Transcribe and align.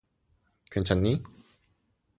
괜찮니? 0.73 1.21